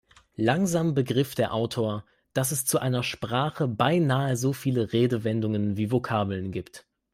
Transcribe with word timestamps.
Langsam 0.37 0.95
begriff 0.95 1.35
der 1.35 1.53
Autor, 1.53 2.05
dass 2.33 2.51
es 2.51 2.65
zu 2.65 2.79
einer 2.79 3.03
Sprache 3.03 3.67
beinahe 3.67 4.35
so 4.35 4.51
viele 4.51 4.93
Redewendungen 4.93 5.77
wie 5.77 5.91
Vokabeln 5.91 6.51
gibt. 6.51 6.87